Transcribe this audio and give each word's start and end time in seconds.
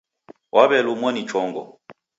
Wawelumwa 0.55 1.09
ni 1.11 1.23
chongo 1.29 1.63